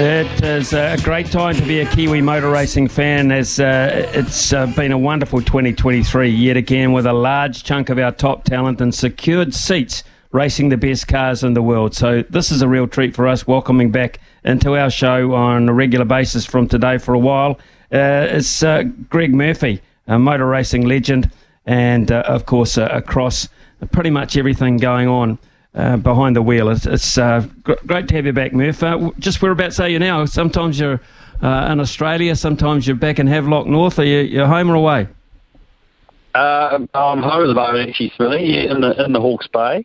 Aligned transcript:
It 0.00 0.44
is 0.44 0.74
a 0.74 0.96
great 1.02 1.26
time 1.26 1.56
to 1.56 1.66
be 1.66 1.80
a 1.80 1.86
Kiwi 1.90 2.20
motor 2.20 2.50
racing 2.50 2.86
fan 2.86 3.32
as 3.32 3.58
uh, 3.58 4.08
it's 4.14 4.52
uh, 4.52 4.66
been 4.66 4.92
a 4.92 4.96
wonderful 4.96 5.40
2023 5.40 6.28
yet 6.28 6.56
again 6.56 6.92
with 6.92 7.04
a 7.04 7.12
large 7.12 7.64
chunk 7.64 7.90
of 7.90 7.98
our 7.98 8.12
top 8.12 8.44
talent 8.44 8.80
and 8.80 8.94
secured 8.94 9.52
seats 9.54 10.04
racing 10.30 10.68
the 10.68 10.76
best 10.76 11.08
cars 11.08 11.42
in 11.42 11.54
the 11.54 11.62
world. 11.62 11.96
So 11.96 12.22
this 12.30 12.52
is 12.52 12.62
a 12.62 12.68
real 12.68 12.86
treat 12.86 13.16
for 13.16 13.26
us 13.26 13.48
welcoming 13.48 13.90
back 13.90 14.20
into 14.44 14.76
our 14.76 14.88
show 14.88 15.34
on 15.34 15.68
a 15.68 15.72
regular 15.72 16.04
basis 16.04 16.46
from 16.46 16.68
today 16.68 16.98
for 16.98 17.12
a 17.12 17.18
while. 17.18 17.58
Uh, 17.92 18.28
it's 18.30 18.62
uh, 18.62 18.84
Greg 19.08 19.34
Murphy, 19.34 19.82
a 20.06 20.16
motor 20.16 20.46
racing 20.46 20.86
legend 20.86 21.28
and 21.66 22.12
uh, 22.12 22.22
of 22.24 22.46
course 22.46 22.78
uh, 22.78 22.88
across 22.92 23.48
pretty 23.90 24.10
much 24.10 24.36
everything 24.36 24.76
going 24.76 25.08
on 25.08 25.40
uh, 25.74 25.96
behind 25.96 26.36
the 26.36 26.42
wheel. 26.42 26.68
It's, 26.68 26.86
it's 26.86 27.18
uh, 27.18 27.46
gr- 27.62 27.74
great 27.86 28.08
to 28.08 28.14
have 28.14 28.26
you 28.26 28.32
back, 28.32 28.52
Murph. 28.52 28.82
Uh, 28.82 29.10
just 29.18 29.40
whereabouts 29.42 29.78
are 29.80 29.88
you 29.88 29.98
now? 29.98 30.24
Sometimes 30.24 30.78
you're 30.78 31.00
uh, 31.42 31.68
in 31.70 31.80
Australia, 31.80 32.34
sometimes 32.34 32.86
you're 32.86 32.96
back 32.96 33.18
in 33.18 33.26
Havelock 33.26 33.66
North. 33.66 33.98
Are 33.98 34.04
you 34.04 34.44
home 34.44 34.70
or 34.70 34.74
away? 34.74 35.08
Uh, 36.34 36.78
I'm 36.94 37.22
home 37.22 37.44
at 37.44 37.46
the 37.46 37.54
moment, 37.54 37.88
actually, 37.88 38.12
in 38.66 38.80
the 38.80 39.04
in 39.04 39.12
the 39.12 39.20
Hawke's 39.20 39.48
Bay, 39.48 39.84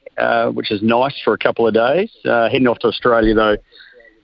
which 0.51 0.71
is 0.71 0.81
nice 0.81 1.19
for 1.23 1.33
a 1.33 1.37
couple 1.37 1.67
of 1.67 1.73
days. 1.73 2.11
Heading 2.23 2.67
off 2.67 2.79
to 2.79 2.87
Australia 2.87 3.33
though. 3.33 3.57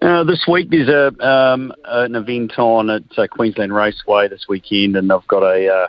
Uh, 0.01 0.23
this 0.23 0.45
week 0.47 0.69
there's 0.69 0.87
a 0.87 1.27
um, 1.27 1.73
an 1.83 2.15
event 2.15 2.57
on 2.57 2.89
at 2.89 3.03
uh, 3.17 3.27
Queensland 3.27 3.73
Raceway 3.73 4.29
this 4.29 4.45
weekend, 4.47 4.95
and 4.95 5.11
I've 5.11 5.27
got 5.27 5.43
a 5.43 5.67
uh, 5.67 5.87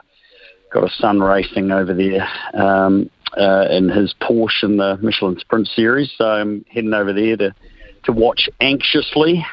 got 0.72 0.84
a 0.84 0.90
son 0.98 1.20
racing 1.20 1.70
over 1.70 1.94
there 1.94 2.28
um, 2.54 3.08
uh, 3.36 3.66
in 3.70 3.88
his 3.88 4.14
Porsche 4.20 4.64
in 4.64 4.76
the 4.76 4.98
Michelin 5.00 5.38
Sprint 5.38 5.68
Series. 5.68 6.10
So 6.16 6.26
I'm 6.26 6.64
heading 6.68 6.94
over 6.94 7.12
there 7.12 7.36
to 7.36 7.54
to 8.04 8.12
watch 8.12 8.48
anxiously. 8.60 9.44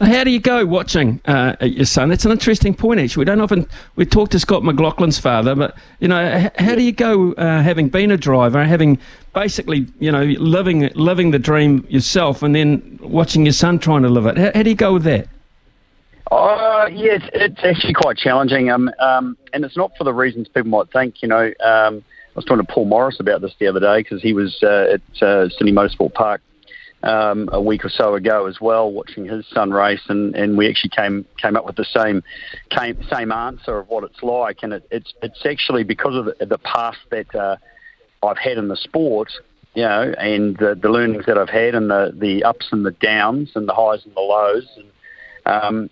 How 0.00 0.24
do 0.24 0.30
you 0.30 0.40
go 0.40 0.64
watching 0.64 1.20
uh, 1.26 1.56
your 1.60 1.84
son? 1.84 2.08
That's 2.08 2.24
an 2.24 2.32
interesting 2.32 2.74
point. 2.74 3.00
Actually, 3.00 3.22
we 3.22 3.24
don't 3.26 3.40
often 3.40 3.66
we 3.96 4.06
talked 4.06 4.32
to 4.32 4.40
Scott 4.40 4.62
McLaughlin's 4.62 5.18
father, 5.18 5.54
but 5.54 5.76
you 6.00 6.08
know, 6.08 6.50
how 6.58 6.74
do 6.74 6.82
you 6.82 6.92
go 6.92 7.32
uh, 7.32 7.62
having 7.62 7.88
been 7.88 8.10
a 8.10 8.16
driver, 8.16 8.64
having 8.64 8.98
basically 9.34 9.86
you 9.98 10.10
know 10.10 10.24
living 10.24 10.90
living 10.94 11.30
the 11.30 11.38
dream 11.38 11.86
yourself, 11.88 12.42
and 12.42 12.54
then 12.54 12.98
watching 13.02 13.44
your 13.44 13.52
son 13.52 13.78
trying 13.78 14.02
to 14.02 14.08
live 14.08 14.26
it? 14.26 14.38
How, 14.38 14.50
how 14.54 14.62
do 14.62 14.70
you 14.70 14.76
go 14.76 14.94
with 14.94 15.04
that? 15.04 15.28
Uh, 16.40 16.86
it's, 16.88 17.26
it's 17.34 17.60
actually 17.62 17.92
quite 17.92 18.16
challenging, 18.16 18.70
um, 18.70 18.90
um, 18.98 19.36
and 19.52 19.62
it's 19.62 19.76
not 19.76 19.92
for 19.98 20.04
the 20.04 20.14
reasons 20.14 20.48
people 20.48 20.70
might 20.70 20.90
think. 20.90 21.20
You 21.20 21.28
know, 21.28 21.52
um, 21.62 22.02
I 22.02 22.34
was 22.34 22.46
talking 22.46 22.64
to 22.64 22.72
Paul 22.72 22.86
Morris 22.86 23.20
about 23.20 23.42
this 23.42 23.52
the 23.60 23.66
other 23.66 23.80
day 23.80 23.98
because 23.98 24.22
he 24.22 24.32
was 24.32 24.58
uh, 24.62 24.94
at 24.94 25.22
uh, 25.22 25.48
Sydney 25.50 25.72
Motorsport 25.72 26.14
Park 26.14 26.40
um, 27.02 27.50
a 27.52 27.60
week 27.60 27.84
or 27.84 27.90
so 27.90 28.14
ago 28.14 28.46
as 28.46 28.58
well, 28.58 28.90
watching 28.90 29.26
his 29.26 29.46
son 29.52 29.70
race, 29.70 30.00
and, 30.08 30.34
and 30.34 30.56
we 30.56 30.66
actually 30.66 30.90
came 30.90 31.26
came 31.36 31.56
up 31.56 31.66
with 31.66 31.76
the 31.76 31.84
same 31.84 32.22
came, 32.70 32.96
same 33.10 33.32
answer 33.32 33.78
of 33.78 33.88
what 33.88 34.04
it's 34.04 34.22
like, 34.22 34.60
and 34.62 34.72
it, 34.72 34.86
it's 34.90 35.12
it's 35.22 35.44
actually 35.44 35.84
because 35.84 36.14
of 36.14 36.24
the, 36.24 36.46
the 36.46 36.58
past 36.58 36.98
that 37.10 37.34
uh, 37.34 37.56
I've 38.22 38.38
had 38.38 38.56
in 38.56 38.68
the 38.68 38.76
sport, 38.76 39.30
you 39.74 39.82
know, 39.82 40.14
and 40.16 40.56
the, 40.56 40.74
the 40.74 40.88
learnings 40.88 41.26
that 41.26 41.36
I've 41.36 41.50
had, 41.50 41.74
and 41.74 41.90
the 41.90 42.14
the 42.16 42.44
ups 42.44 42.68
and 42.72 42.86
the 42.86 42.92
downs, 42.92 43.50
and 43.54 43.68
the 43.68 43.74
highs 43.74 44.06
and 44.06 44.14
the 44.14 44.20
lows, 44.20 44.66
and 44.76 44.86
um, 45.46 45.90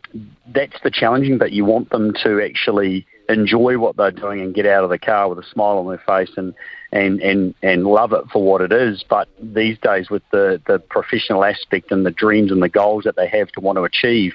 that's 0.54 0.76
the 0.82 0.90
challenging 0.90 1.38
bit. 1.38 1.52
You 1.52 1.64
want 1.64 1.90
them 1.90 2.14
to 2.22 2.40
actually 2.42 3.06
enjoy 3.28 3.78
what 3.78 3.96
they're 3.96 4.10
doing 4.10 4.40
and 4.40 4.54
get 4.54 4.66
out 4.66 4.84
of 4.84 4.90
the 4.90 4.98
car 4.98 5.28
with 5.28 5.38
a 5.38 5.48
smile 5.50 5.78
on 5.78 5.88
their 5.88 6.02
face 6.06 6.30
and 6.36 6.54
and 6.92 7.20
and 7.20 7.54
and 7.62 7.84
love 7.84 8.12
it 8.12 8.24
for 8.32 8.42
what 8.42 8.60
it 8.60 8.72
is. 8.72 9.04
But 9.08 9.28
these 9.40 9.78
days, 9.78 10.10
with 10.10 10.22
the 10.30 10.60
the 10.66 10.78
professional 10.78 11.44
aspect 11.44 11.92
and 11.92 12.04
the 12.04 12.10
dreams 12.10 12.50
and 12.50 12.62
the 12.62 12.68
goals 12.68 13.04
that 13.04 13.16
they 13.16 13.28
have 13.28 13.48
to 13.52 13.60
want 13.60 13.76
to 13.76 13.84
achieve, 13.84 14.34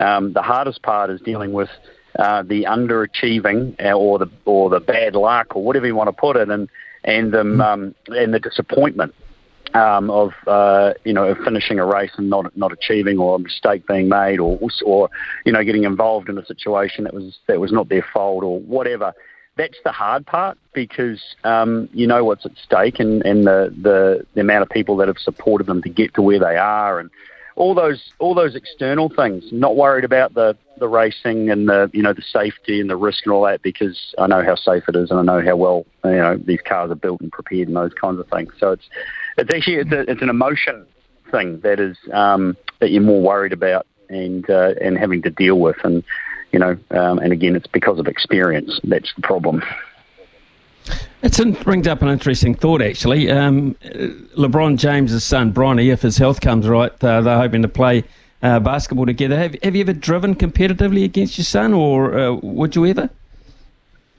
um, 0.00 0.32
the 0.32 0.42
hardest 0.42 0.82
part 0.82 1.10
is 1.10 1.20
dealing 1.20 1.52
with 1.52 1.70
uh, 2.18 2.42
the 2.42 2.64
underachieving 2.64 3.82
uh, 3.84 3.92
or 3.92 4.18
the 4.18 4.30
or 4.44 4.70
the 4.70 4.80
bad 4.80 5.14
luck 5.14 5.54
or 5.56 5.62
whatever 5.62 5.86
you 5.86 5.94
want 5.94 6.08
to 6.08 6.12
put 6.12 6.36
it, 6.36 6.48
and 6.48 6.68
and 7.04 7.34
um, 7.34 7.60
um 7.60 7.94
and 8.08 8.32
the 8.32 8.40
disappointment 8.40 9.14
um, 9.74 10.10
of 10.10 10.32
uh, 10.46 10.94
you 11.04 11.12
know 11.12 11.34
finishing 11.44 11.78
a 11.78 11.86
race 11.86 12.12
and 12.16 12.28
not 12.28 12.56
not 12.56 12.72
achieving 12.72 13.18
or 13.18 13.36
a 13.36 13.38
mistake 13.38 13.86
being 13.86 14.08
made 14.08 14.40
or 14.40 14.58
or 14.84 15.08
you 15.44 15.52
know 15.52 15.64
getting 15.64 15.84
involved 15.84 16.28
in 16.28 16.38
a 16.38 16.46
situation 16.46 17.04
that 17.04 17.14
was 17.14 17.38
that 17.46 17.60
was 17.60 17.72
not 17.72 17.88
their 17.88 18.06
fault 18.12 18.44
or 18.44 18.60
whatever. 18.60 19.12
That's 19.56 19.76
the 19.84 19.92
hard 19.92 20.24
part 20.26 20.56
because 20.72 21.22
um, 21.44 21.88
you 21.92 22.06
know 22.06 22.24
what's 22.24 22.46
at 22.46 22.52
stake 22.56 23.00
and, 23.00 23.24
and 23.24 23.46
the, 23.46 23.74
the 23.82 24.26
the 24.34 24.40
amount 24.40 24.62
of 24.62 24.70
people 24.70 24.96
that 24.96 25.08
have 25.08 25.18
supported 25.18 25.66
them 25.66 25.82
to 25.82 25.88
get 25.88 26.14
to 26.14 26.22
where 26.22 26.38
they 26.38 26.56
are 26.56 26.98
and 26.98 27.10
all 27.56 27.74
those 27.74 28.12
all 28.18 28.34
those 28.34 28.54
external 28.54 29.08
things. 29.08 29.44
Not 29.52 29.76
worried 29.76 30.04
about 30.04 30.34
the 30.34 30.56
the 30.78 30.88
racing 30.88 31.50
and 31.50 31.68
the 31.68 31.90
you 31.92 32.02
know 32.02 32.12
the 32.12 32.22
safety 32.22 32.80
and 32.80 32.88
the 32.88 32.96
risk 32.96 33.26
and 33.26 33.32
all 33.32 33.44
that 33.44 33.62
because 33.62 34.14
I 34.18 34.26
know 34.26 34.42
how 34.42 34.54
safe 34.54 34.84
it 34.88 34.96
is 34.96 35.10
and 35.10 35.20
I 35.20 35.22
know 35.22 35.44
how 35.44 35.56
well 35.56 35.84
you 36.04 36.10
know 36.12 36.36
these 36.36 36.60
cars 36.64 36.90
are 36.90 36.96
built 36.96 37.20
and 37.20 37.30
prepared 37.30 37.68
and 37.68 37.76
those 37.76 37.92
kinds 37.94 38.20
of 38.20 38.28
things. 38.28 38.52
So 38.58 38.72
it's 38.72 38.88
it's 39.38 39.54
actually 39.54 39.76
it's, 39.76 39.92
a, 39.92 40.10
it's 40.10 40.22
an 40.22 40.28
emotion 40.28 40.86
thing 41.30 41.60
that 41.60 41.80
is 41.80 41.96
um, 42.12 42.56
that 42.80 42.90
you're 42.90 43.02
more 43.02 43.22
worried 43.22 43.52
about 43.52 43.86
and 44.08 44.48
uh, 44.50 44.74
and 44.80 44.98
having 44.98 45.22
to 45.22 45.30
deal 45.30 45.58
with 45.58 45.76
and 45.84 46.04
you 46.52 46.58
know 46.58 46.76
um, 46.90 47.18
and 47.18 47.32
again 47.32 47.56
it's 47.56 47.66
because 47.66 47.98
of 47.98 48.06
experience 48.06 48.80
that's 48.84 49.12
the 49.14 49.22
problem. 49.22 49.62
It 51.22 51.62
brings 51.62 51.86
up 51.86 52.02
an 52.02 52.08
interesting 52.08 52.54
thought, 52.56 52.82
actually. 52.82 53.30
Um, 53.30 53.74
LeBron 54.36 54.76
James's 54.76 55.22
son, 55.22 55.52
Bronny, 55.52 55.92
if 55.92 56.02
his 56.02 56.18
health 56.18 56.40
comes 56.40 56.66
right, 56.66 56.92
uh, 57.04 57.20
they're 57.20 57.38
hoping 57.38 57.62
to 57.62 57.68
play 57.68 58.02
uh, 58.42 58.58
basketball 58.58 59.06
together. 59.06 59.38
Have, 59.38 59.56
have 59.62 59.76
you 59.76 59.82
ever 59.82 59.92
driven 59.92 60.34
competitively 60.34 61.04
against 61.04 61.38
your 61.38 61.44
son, 61.44 61.72
or 61.72 62.18
uh, 62.18 62.32
would 62.32 62.74
you 62.74 62.86
ever? 62.86 63.08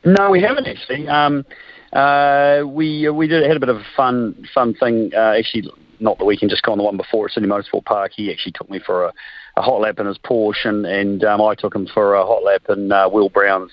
No, 0.05 0.29
we 0.29 0.41
haven't 0.41 0.65
actually. 0.65 1.07
Um, 1.09 1.45
uh, 1.93 2.63
we 2.65 3.07
we 3.09 3.27
did 3.27 3.45
had 3.45 3.57
a 3.57 3.59
bit 3.59 3.69
of 3.69 3.77
a 3.77 3.85
fun 3.95 4.47
fun 4.53 4.73
thing. 4.73 5.11
Uh, 5.15 5.35
actually, 5.37 5.71
not 5.99 6.17
the 6.17 6.25
weekend, 6.25 6.49
just 6.49 6.63
gone 6.63 6.77
the 6.77 6.83
one 6.83 6.97
before 6.97 7.25
at 7.25 7.31
Sydney 7.31 7.49
Motorsport 7.49 7.85
Park. 7.85 8.11
He 8.15 8.31
actually 8.31 8.53
took 8.53 8.69
me 8.69 8.79
for 8.79 9.05
a, 9.05 9.13
a 9.57 9.61
hot 9.61 9.79
lap 9.81 9.99
in 9.99 10.07
his 10.07 10.17
Porsche, 10.17 10.65
and, 10.65 10.85
and 10.85 11.23
um, 11.23 11.41
I 11.41 11.55
took 11.55 11.75
him 11.75 11.87
for 11.87 12.15
a 12.15 12.25
hot 12.25 12.43
lap 12.43 12.63
in 12.69 12.91
uh, 12.91 13.09
Will 13.09 13.29
Brown's 13.29 13.71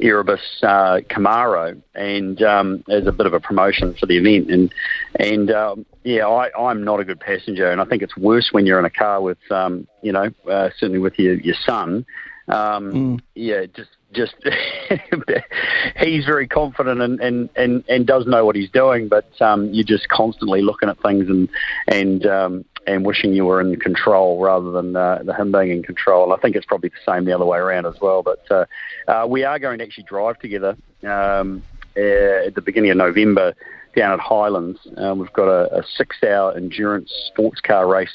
Erebus 0.00 0.40
uh, 0.62 1.00
Camaro, 1.08 1.80
and 1.94 2.42
um, 2.42 2.84
as 2.88 3.06
a 3.06 3.12
bit 3.12 3.26
of 3.26 3.32
a 3.32 3.40
promotion 3.40 3.94
for 3.98 4.06
the 4.06 4.18
event. 4.18 4.50
And 4.50 4.72
and 5.18 5.50
um, 5.50 5.86
yeah, 6.02 6.26
I, 6.26 6.50
I'm 6.58 6.84
not 6.84 7.00
a 7.00 7.04
good 7.04 7.20
passenger, 7.20 7.70
and 7.70 7.80
I 7.80 7.84
think 7.84 8.02
it's 8.02 8.16
worse 8.16 8.50
when 8.52 8.66
you're 8.66 8.78
in 8.78 8.84
a 8.84 8.90
car 8.90 9.22
with 9.22 9.38
um, 9.50 9.86
you 10.02 10.12
know 10.12 10.30
uh, 10.50 10.70
certainly 10.78 10.98
with 10.98 11.18
your 11.18 11.34
your 11.34 11.56
son. 11.64 12.04
Um, 12.48 12.92
Mm. 12.92 13.20
Yeah, 13.34 13.64
just 13.74 13.88
just 14.14 14.34
he's 15.98 16.24
very 16.24 16.46
confident 16.46 17.00
and, 17.00 17.20
and, 17.20 17.50
and, 17.56 17.84
and 17.88 18.06
does 18.06 18.26
know 18.26 18.44
what 18.44 18.56
he's 18.56 18.70
doing, 18.70 19.08
but 19.08 19.30
um, 19.40 19.72
you're 19.72 19.84
just 19.84 20.08
constantly 20.08 20.62
looking 20.62 20.88
at 20.88 21.00
things 21.02 21.28
and 21.28 21.48
and 21.88 22.26
um, 22.26 22.64
and 22.86 23.04
wishing 23.04 23.32
you 23.32 23.44
were 23.44 23.60
in 23.60 23.76
control 23.76 24.40
rather 24.40 24.70
than 24.70 24.96
uh, 24.96 25.22
him 25.36 25.52
being 25.52 25.70
in 25.70 25.82
control. 25.82 26.32
I 26.32 26.38
think 26.38 26.56
it's 26.56 26.66
probably 26.66 26.90
the 26.90 27.12
same 27.12 27.24
the 27.24 27.32
other 27.32 27.44
way 27.44 27.58
around 27.58 27.86
as 27.86 27.94
well. 28.00 28.22
But 28.22 28.50
uh, 28.50 28.64
uh, 29.08 29.26
we 29.28 29.44
are 29.44 29.58
going 29.58 29.78
to 29.78 29.84
actually 29.84 30.04
drive 30.04 30.38
together 30.38 30.76
um, 31.02 31.62
uh, 31.96 32.46
at 32.46 32.54
the 32.54 32.62
beginning 32.64 32.90
of 32.90 32.96
November 32.96 33.54
down 33.96 34.12
at 34.12 34.20
Highlands. 34.20 34.80
Um, 34.96 35.18
we've 35.18 35.32
got 35.32 35.48
a, 35.48 35.78
a 35.78 35.82
six-hour 35.96 36.56
endurance 36.56 37.12
sports 37.28 37.60
car 37.60 37.86
race 37.86 38.14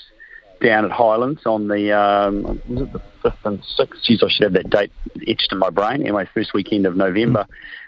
down 0.62 0.86
at 0.86 0.92
Highlands 0.92 1.42
on 1.46 1.68
the 1.68 1.98
um, 1.98 2.62
was 2.68 2.82
it 2.82 2.94
the 2.94 3.02
fifth 3.22 3.46
and 3.46 3.64
sixth? 3.64 4.04
Geez, 4.04 4.24
I 4.24 4.30
should 4.30 4.44
have 4.44 4.54
that 4.54 4.70
date 4.70 4.92
etched 5.28 5.52
in 5.52 5.58
my 5.58 5.70
brain. 5.70 6.02
Anyway, 6.02 6.28
first 6.34 6.54
weekend 6.54 6.86
of 6.86 6.96
November. 6.96 7.46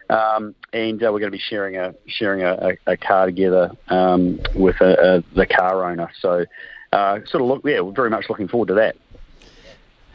Um, 0.10 0.56
and 0.74 1.02
uh, 1.02 1.12
we're 1.12 1.20
going 1.20 1.32
to 1.32 1.38
be 1.38 1.40
sharing 1.40 1.78
a 1.78 1.96
sharing 2.06 2.44
a, 2.44 2.76
a, 2.86 2.94
a 2.94 2.98
car 2.98 3.28
together 3.28 3.72
um, 3.88 4.42
with 4.54 4.76
a, 4.82 5.24
the 5.36 5.46
car 5.46 5.90
owner. 5.90 6.12
So, 6.20 6.46
uh, 6.92 7.20
sort 7.26 7.42
of 7.42 7.48
look, 7.48 7.62
yeah, 7.64 7.80
we're 7.80 7.94
very 7.94 8.10
much 8.10 8.26
looking 8.30 8.50
forward 8.50 8.68
to 8.68 8.74
that. 8.76 8.98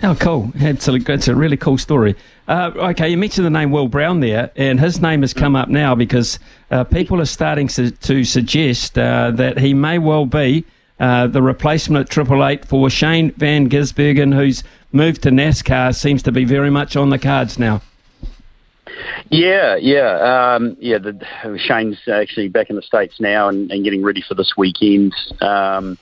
Oh, 0.03 0.15
cool. 0.15 0.53
Absolutely. 0.61 1.15
It's 1.15 1.29
a 1.29 1.35
really 1.35 1.57
cool 1.57 1.79
story. 1.79 2.17
Uh, 2.47 2.71
okay, 2.77 3.09
you 3.09 3.17
mentioned 3.17 3.47
the 3.47 3.51
name 3.51 3.71
Will 3.71 3.89
Brown 3.89 4.21
there, 4.21 4.51
and 4.55 4.79
his 4.79 5.01
name 5.01 5.23
has 5.23 5.33
come 5.33 5.57
up 5.57 5.71
now 5.71 5.95
because 5.95 6.39
uh, 6.71 6.85
people 6.85 7.19
are 7.19 7.25
starting 7.25 7.67
to, 7.69 7.91
to 7.91 8.23
suggest 8.25 8.99
uh, 8.99 9.31
that 9.31 9.59
he 9.59 9.73
may 9.73 9.99
well 9.99 10.27
be 10.27 10.67
uh, 10.99 11.27
the 11.27 11.43
replacement 11.43 12.07
at 12.07 12.11
Triple 12.11 12.45
Eight 12.45 12.65
for 12.65 12.89
Shane 12.89 13.31
Van 13.33 13.69
Gisbergen, 13.69 14.35
who's 14.35 14.65
moved 14.93 15.23
to 15.23 15.31
NASCAR, 15.31 15.95
seems 15.95 16.23
to 16.23 16.33
be 16.33 16.45
very 16.45 16.71
much 16.71 16.97
on 16.97 17.11
the 17.11 17.19
cards 17.19 17.59
now. 17.59 17.83
Yeah, 19.31 19.77
yeah, 19.77 20.55
um, 20.55 20.77
yeah. 20.81 20.99
The, 20.99 21.59
Shane's 21.59 21.99
actually 22.09 22.49
back 22.49 22.71
in 22.71 22.77
the 22.77 22.83
states 22.83 23.21
now 23.21 23.49
and, 23.49 23.71
and 23.71 23.85
getting 23.85 24.03
ready 24.03 24.23
for 24.27 24.35
this 24.35 24.57
weekend. 24.57 25.15
Um, 25.41 25.99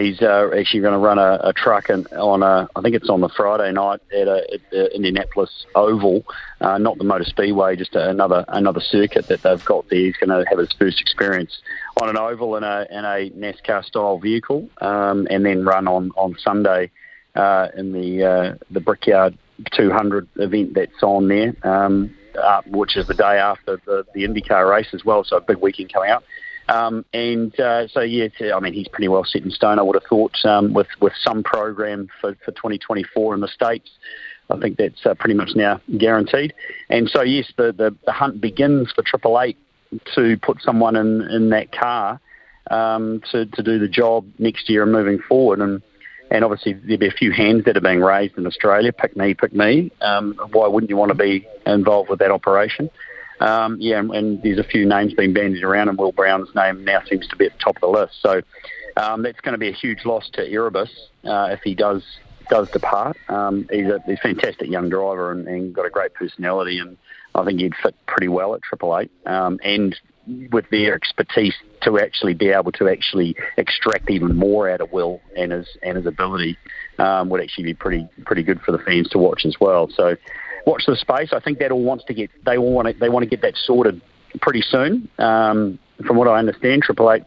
he's 0.00 0.20
uh, 0.22 0.50
actually 0.56 0.80
going 0.80 0.92
to 0.92 0.98
run 0.98 1.18
a, 1.18 1.38
a 1.44 1.52
truck 1.52 1.88
and 1.88 2.06
on 2.12 2.42
a, 2.42 2.68
I 2.74 2.80
think 2.80 2.94
it's 2.94 3.08
on 3.08 3.20
the 3.20 3.28
Friday 3.28 3.72
night 3.72 4.00
at, 4.12 4.28
a, 4.28 4.54
at 4.54 4.60
the 4.70 4.94
Indianapolis 4.94 5.66
Oval, 5.74 6.24
uh, 6.60 6.78
not 6.78 6.98
the 6.98 7.04
Motor 7.04 7.24
Speedway, 7.24 7.76
just 7.76 7.94
another 7.94 8.44
another 8.48 8.80
circuit 8.80 9.28
that 9.28 9.42
they've 9.42 9.64
got 9.64 9.88
there. 9.88 9.98
He's 9.98 10.16
going 10.16 10.30
to 10.30 10.44
have 10.48 10.58
his 10.58 10.72
first 10.78 11.00
experience 11.00 11.60
on 12.00 12.08
an 12.08 12.16
oval 12.16 12.56
in 12.56 12.64
a 12.64 12.86
in 12.90 13.04
a 13.04 13.30
NASCAR 13.30 13.84
style 13.84 14.18
vehicle, 14.18 14.68
um, 14.80 15.26
and 15.30 15.44
then 15.44 15.64
run 15.64 15.86
on 15.86 16.10
on 16.16 16.36
Sunday 16.38 16.90
uh, 17.34 17.68
in 17.76 17.92
the 17.92 18.24
uh, 18.24 18.54
the 18.70 18.80
Brickyard 18.80 19.36
200 19.72 20.26
event 20.36 20.74
that's 20.74 21.02
on 21.02 21.28
there. 21.28 21.54
Um, 21.62 22.14
uh, 22.40 22.62
which 22.68 22.96
is 22.96 23.08
the 23.08 23.14
day 23.14 23.38
after 23.38 23.80
the, 23.86 24.06
the 24.14 24.22
IndyCar 24.22 24.70
race 24.70 24.86
as 24.92 25.04
well, 25.04 25.24
so 25.24 25.36
a 25.36 25.40
big 25.40 25.56
weekend 25.56 25.92
coming 25.92 26.10
up. 26.10 26.22
Um, 26.70 27.04
and 27.12 27.58
uh, 27.58 27.88
so, 27.88 28.00
yeah, 28.00 28.28
I 28.54 28.60
mean, 28.60 28.72
he's 28.72 28.88
pretty 28.88 29.08
well 29.08 29.24
set 29.24 29.42
in 29.42 29.50
stone, 29.50 29.78
I 29.78 29.82
would 29.82 29.96
have 29.96 30.08
thought, 30.08 30.36
um, 30.44 30.72
with, 30.72 30.86
with 31.00 31.12
some 31.20 31.42
program 31.42 32.08
for, 32.20 32.36
for 32.44 32.52
2024 32.52 33.34
in 33.34 33.40
the 33.40 33.48
States. 33.48 33.90
I 34.50 34.58
think 34.58 34.78
that's 34.78 35.04
uh, 35.04 35.14
pretty 35.14 35.34
much 35.34 35.50
now 35.54 35.80
guaranteed. 35.98 36.54
And 36.88 37.08
so, 37.08 37.22
yes, 37.22 37.52
the, 37.56 37.72
the, 37.72 37.94
the 38.06 38.12
hunt 38.12 38.40
begins 38.40 38.92
for 38.92 39.02
Triple 39.02 39.40
Eight 39.40 39.58
to 40.14 40.36
put 40.42 40.62
someone 40.62 40.96
in, 40.96 41.22
in 41.22 41.50
that 41.50 41.72
car 41.72 42.20
um, 42.70 43.20
to, 43.32 43.46
to 43.46 43.62
do 43.62 43.78
the 43.78 43.88
job 43.88 44.26
next 44.38 44.68
year 44.68 44.84
and 44.84 44.92
moving 44.92 45.18
forward. 45.18 45.60
And 45.60 45.82
and 46.30 46.44
obviously 46.44 46.74
there'll 46.74 46.98
be 46.98 47.08
a 47.08 47.10
few 47.10 47.32
hands 47.32 47.64
that 47.64 47.76
are 47.76 47.80
being 47.80 48.00
raised 48.00 48.38
in 48.38 48.46
Australia. 48.46 48.92
Pick 48.92 49.16
me, 49.16 49.34
pick 49.34 49.52
me. 49.52 49.90
Um, 50.00 50.38
why 50.52 50.68
wouldn't 50.68 50.88
you 50.88 50.96
want 50.96 51.10
to 51.10 51.16
be 51.16 51.46
involved 51.66 52.08
with 52.08 52.20
that 52.20 52.30
operation? 52.30 52.88
Um, 53.40 53.78
yeah, 53.80 53.98
and, 53.98 54.14
and, 54.14 54.42
there's 54.42 54.58
a 54.58 54.64
few 54.64 54.86
names 54.86 55.14
being 55.14 55.32
bandied 55.32 55.64
around, 55.64 55.88
and 55.88 55.98
Will 55.98 56.12
Brown's 56.12 56.54
name 56.54 56.84
now 56.84 57.02
seems 57.08 57.26
to 57.28 57.36
be 57.36 57.46
at 57.46 57.52
the 57.52 57.58
top 57.58 57.76
of 57.76 57.80
the 57.80 57.88
list. 57.88 58.14
So 58.20 58.42
um, 58.96 59.22
that's 59.22 59.40
going 59.40 59.54
to 59.54 59.58
be 59.58 59.68
a 59.68 59.72
huge 59.72 60.04
loss 60.04 60.28
to 60.34 60.42
Erebus 60.42 60.90
uh, 61.24 61.48
if 61.50 61.60
he 61.62 61.74
does 61.74 62.02
does 62.50 62.68
depart. 62.70 63.16
Um, 63.28 63.68
he's, 63.70 63.86
a, 63.86 64.02
he's 64.06 64.18
a 64.18 64.22
fantastic 64.22 64.68
young 64.68 64.88
driver 64.88 65.30
and, 65.30 65.46
and, 65.46 65.72
got 65.72 65.86
a 65.86 65.90
great 65.90 66.14
personality, 66.14 66.78
and 66.78 66.98
I 67.34 67.44
think 67.44 67.60
he'd 67.60 67.76
fit 67.80 67.94
pretty 68.06 68.26
well 68.26 68.54
at 68.54 68.62
Triple 68.62 68.98
Eight. 68.98 69.10
Um, 69.24 69.60
and 69.62 69.96
with 70.52 70.68
their 70.70 70.94
expertise 70.94 71.54
to 71.82 71.98
actually 71.98 72.34
be 72.34 72.48
able 72.48 72.72
to 72.72 72.88
actually 72.88 73.36
extract 73.56 74.10
even 74.10 74.36
more 74.36 74.68
out 74.68 74.80
of 74.80 74.92
Will 74.92 75.20
and 75.36 75.52
his 75.52 75.66
and 75.82 75.96
his 75.96 76.06
ability 76.06 76.58
um, 76.98 77.30
would 77.30 77.40
actually 77.40 77.64
be 77.64 77.74
pretty 77.74 78.08
pretty 78.26 78.42
good 78.42 78.60
for 78.60 78.72
the 78.72 78.78
fans 78.78 79.08
to 79.10 79.18
watch 79.18 79.44
as 79.44 79.56
well. 79.60 79.88
So 79.88 80.16
watch 80.70 80.84
the 80.86 80.96
space. 80.96 81.32
I 81.32 81.40
think 81.40 81.58
that 81.58 81.70
all 81.72 81.82
wants 81.82 82.04
to 82.04 82.14
get 82.14 82.30
they 82.44 82.56
all 82.56 82.72
want 82.72 82.88
to 82.88 82.94
they 82.94 83.08
want 83.08 83.24
to 83.24 83.28
get 83.28 83.42
that 83.42 83.56
sorted 83.56 84.00
pretty 84.40 84.62
soon. 84.62 85.08
Um, 85.18 85.78
from 86.06 86.16
what 86.16 86.28
I 86.28 86.38
understand, 86.38 86.82
Triple 86.82 87.12
Eight 87.12 87.24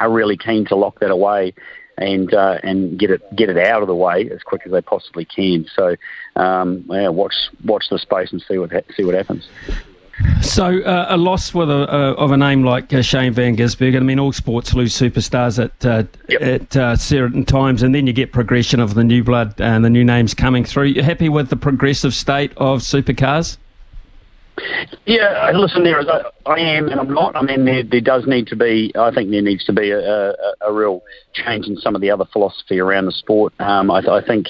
are 0.00 0.10
really 0.10 0.36
keen 0.36 0.64
to 0.66 0.76
lock 0.76 1.00
that 1.00 1.10
away 1.10 1.54
and 1.96 2.32
uh, 2.32 2.58
and 2.62 2.98
get 2.98 3.10
it 3.10 3.22
get 3.34 3.48
it 3.48 3.58
out 3.58 3.82
of 3.82 3.88
the 3.88 3.94
way 3.94 4.28
as 4.30 4.42
quick 4.42 4.62
as 4.66 4.72
they 4.72 4.80
possibly 4.80 5.24
can. 5.24 5.66
So 5.74 5.96
um, 6.36 6.84
yeah, 6.88 7.08
watch 7.08 7.34
watch 7.64 7.86
the 7.90 7.98
space 7.98 8.32
and 8.32 8.42
see 8.46 8.58
what 8.58 8.72
ha- 8.72 8.92
see 8.96 9.04
what 9.04 9.14
happens. 9.14 9.48
So 10.42 10.82
uh, 10.82 11.06
a 11.08 11.16
loss 11.16 11.54
with 11.54 11.70
a, 11.70 11.92
uh, 11.92 12.14
of 12.14 12.32
a 12.32 12.36
name 12.36 12.64
like 12.64 12.92
uh, 12.92 13.02
Shane 13.02 13.32
Van 13.32 13.56
Gisbergen. 13.56 13.98
I 13.98 14.00
mean, 14.00 14.18
all 14.18 14.32
sports 14.32 14.74
lose 14.74 14.96
superstars 14.96 15.62
at 15.62 15.86
uh, 15.86 16.04
yep. 16.28 16.42
at 16.42 16.76
uh, 16.76 16.96
certain 16.96 17.44
times, 17.44 17.82
and 17.82 17.94
then 17.94 18.06
you 18.06 18.12
get 18.12 18.32
progression 18.32 18.80
of 18.80 18.94
the 18.94 19.04
new 19.04 19.24
blood 19.24 19.60
and 19.60 19.84
the 19.84 19.90
new 19.90 20.04
names 20.04 20.34
coming 20.34 20.64
through. 20.64 20.84
You 20.84 21.02
happy 21.02 21.28
with 21.28 21.48
the 21.48 21.56
progressive 21.56 22.14
state 22.14 22.52
of 22.56 22.80
supercars? 22.80 23.56
Yeah, 25.06 25.50
listen, 25.54 25.82
there 25.82 26.00
is. 26.00 26.06
I 26.46 26.58
am, 26.58 26.88
and 26.88 27.00
I'm 27.00 27.12
not. 27.12 27.34
I 27.34 27.42
mean, 27.42 27.64
there, 27.64 27.82
there 27.82 28.00
does 28.00 28.26
need 28.26 28.46
to 28.48 28.56
be. 28.56 28.92
I 28.96 29.10
think 29.10 29.30
there 29.30 29.42
needs 29.42 29.64
to 29.64 29.72
be 29.72 29.90
a, 29.90 30.30
a, 30.30 30.34
a 30.68 30.72
real 30.72 31.02
change 31.32 31.66
in 31.66 31.76
some 31.76 31.94
of 31.94 32.00
the 32.00 32.10
other 32.10 32.24
philosophy 32.32 32.78
around 32.78 33.06
the 33.06 33.12
sport. 33.12 33.54
Um, 33.58 33.90
I, 33.90 33.98
I 33.98 34.24
think, 34.24 34.48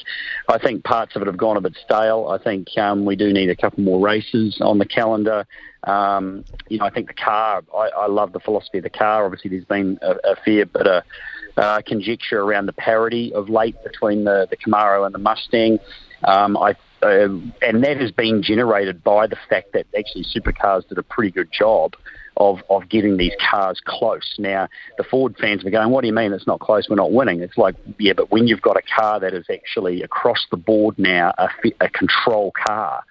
I 0.49 0.58
think 0.58 0.84
parts 0.84 1.14
of 1.14 1.22
it 1.22 1.26
have 1.26 1.37
gone 1.37 1.56
a 1.56 1.60
bit 1.60 1.76
stale. 1.84 2.28
I 2.28 2.43
think 2.43 2.76
um, 2.76 3.04
we 3.04 3.16
do 3.16 3.32
need 3.32 3.49
a 3.49 3.56
couple 3.56 3.84
more 3.84 4.00
races 4.00 4.58
on 4.60 4.78
the 4.78 4.87
calendar. 4.87 5.46
Um, 5.84 6.44
you 6.69 6.78
know, 6.78 6.84
I 6.84 6.90
think 6.90 7.06
the 7.06 7.14
car. 7.14 7.62
I, 7.75 7.88
I 8.00 8.06
love 8.08 8.32
the 8.32 8.40
philosophy 8.40 8.78
of 8.78 8.84
the 8.84 8.90
car. 8.90 9.25
Obviously, 9.25 9.50
there's 9.50 9.64
been 9.64 9.99
a, 10.02 10.32
a 10.32 10.37
fair 10.44 10.66
bit 10.66 10.87
of 10.87 11.02
uh, 11.56 11.81
conjecture 11.87 12.40
around 12.40 12.66
the 12.66 12.72
parity 12.72 13.32
of 13.34 13.49
late 13.49 13.76
between 13.84 14.25
the 14.25 14.46
the 14.50 14.56
Camaro 14.56 15.06
and 15.06 15.14
the 15.14 15.19
Mustang. 15.19 15.78
Um, 16.25 16.56
I 16.56 16.75
um, 17.02 17.52
and 17.62 17.82
that 17.84 17.96
has 17.99 18.10
been 18.10 18.43
generated 18.43 19.02
by 19.02 19.26
the 19.26 19.37
fact 19.49 19.72
that 19.72 19.87
actually 19.99 20.25
supercars 20.25 20.87
did 20.88 20.99
a 20.99 21.02
pretty 21.02 21.31
good 21.31 21.50
job 21.52 21.94
of, 22.37 22.60
of 22.70 22.88
getting 22.88 23.16
these 23.16 23.34
cars 23.50 23.81
close. 23.84 24.34
Now, 24.38 24.69
the 24.96 25.04
Ford 25.04 25.37
fans 25.38 25.64
are 25.64 25.70
going, 25.70 25.90
what 25.90 26.02
do 26.02 26.06
you 26.06 26.14
mean 26.14 26.32
it's 26.32 26.46
not 26.46 26.60
close, 26.60 26.88
we're 26.88 26.96
not 26.96 27.12
winning? 27.12 27.40
It's 27.40 27.58
like, 27.58 27.75
yeah, 27.99 28.14
but 28.14 28.31
when 28.31 28.46
you've 28.46 28.62
got 28.62 28.76
a 28.76 28.82
car 28.82 29.20
that 29.20 29.34
is 29.34 29.46
actually 29.52 30.02
across 30.02 30.46
the 30.50 30.56
board 30.56 30.99
now 30.99 31.32
a, 31.38 31.49
a 31.81 31.88
control 31.90 32.52
car, 32.66 33.04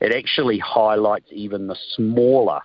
it 0.00 0.12
actually 0.12 0.58
highlights 0.58 1.26
even 1.30 1.68
the 1.68 1.76
smaller 1.94 2.60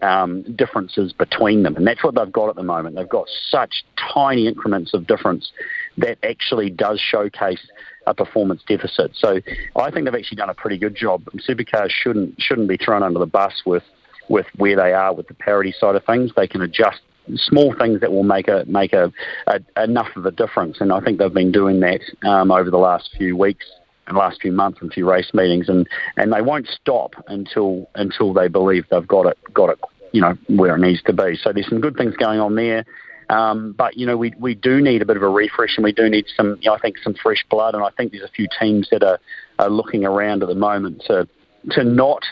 um, 0.00 0.42
differences 0.56 1.12
between 1.12 1.62
them. 1.64 1.76
And 1.76 1.86
that's 1.86 2.02
what 2.02 2.14
they've 2.14 2.32
got 2.32 2.48
at 2.48 2.56
the 2.56 2.62
moment. 2.62 2.96
They've 2.96 3.08
got 3.08 3.26
such 3.50 3.84
tiny 4.14 4.46
increments 4.46 4.94
of 4.94 5.06
difference 5.06 5.50
that 5.98 6.18
actually 6.22 6.70
does 6.70 7.00
showcase 7.00 7.60
a 8.06 8.14
performance 8.14 8.62
deficit. 8.66 9.12
So 9.14 9.40
I 9.76 9.90
think 9.90 10.04
they've 10.04 10.14
actually 10.14 10.36
done 10.36 10.50
a 10.50 10.54
pretty 10.54 10.78
good 10.78 10.94
job. 10.94 11.24
Supercars 11.48 11.90
shouldn't 11.90 12.40
shouldn't 12.40 12.68
be 12.68 12.76
thrown 12.76 13.02
under 13.02 13.18
the 13.18 13.26
bus 13.26 13.62
with 13.64 13.84
with 14.28 14.46
where 14.56 14.76
they 14.76 14.92
are 14.92 15.14
with 15.14 15.28
the 15.28 15.34
parity 15.34 15.72
side 15.78 15.94
of 15.94 16.04
things. 16.04 16.32
They 16.36 16.48
can 16.48 16.62
adjust 16.62 17.00
small 17.36 17.74
things 17.78 18.00
that 18.00 18.12
will 18.12 18.24
make 18.24 18.48
a 18.48 18.64
make 18.66 18.92
a, 18.92 19.12
a 19.46 19.82
enough 19.82 20.08
of 20.16 20.26
a 20.26 20.30
difference, 20.30 20.78
and 20.80 20.92
I 20.92 21.00
think 21.00 21.18
they've 21.18 21.32
been 21.32 21.52
doing 21.52 21.80
that 21.80 22.00
um, 22.26 22.50
over 22.50 22.70
the 22.70 22.78
last 22.78 23.10
few 23.16 23.36
weeks 23.36 23.66
and 24.06 24.16
last 24.16 24.40
few 24.40 24.52
months 24.52 24.78
and 24.80 24.92
few 24.92 25.08
race 25.08 25.32
meetings, 25.34 25.68
and 25.68 25.88
and 26.16 26.32
they 26.32 26.42
won't 26.42 26.68
stop 26.68 27.14
until 27.28 27.88
until 27.94 28.32
they 28.32 28.48
believe 28.48 28.84
they've 28.90 29.06
got 29.06 29.26
it 29.26 29.38
got 29.54 29.70
it 29.70 29.78
you 30.12 30.20
know 30.20 30.36
where 30.48 30.76
it 30.76 30.80
needs 30.80 31.02
to 31.02 31.12
be. 31.12 31.36
So 31.36 31.52
there's 31.52 31.68
some 31.68 31.80
good 31.80 31.96
things 31.96 32.16
going 32.16 32.40
on 32.40 32.54
there. 32.54 32.84
Um, 33.32 33.72
but 33.72 33.96
you 33.96 34.04
know, 34.04 34.16
we 34.16 34.34
we 34.38 34.54
do 34.54 34.82
need 34.82 35.00
a 35.00 35.06
bit 35.06 35.16
of 35.16 35.22
a 35.22 35.28
refresh, 35.28 35.76
and 35.78 35.84
we 35.84 35.92
do 35.92 36.08
need 36.10 36.26
some, 36.36 36.58
you 36.60 36.68
know, 36.68 36.74
I 36.74 36.78
think, 36.78 36.98
some 36.98 37.14
fresh 37.14 37.42
blood. 37.48 37.74
And 37.74 37.82
I 37.82 37.88
think 37.90 38.12
there's 38.12 38.24
a 38.24 38.32
few 38.32 38.46
teams 38.60 38.88
that 38.90 39.02
are, 39.02 39.18
are 39.58 39.70
looking 39.70 40.04
around 40.04 40.42
at 40.42 40.48
the 40.48 40.54
moment 40.54 41.02
to 41.06 41.26
to 41.70 41.82
not 41.82 42.22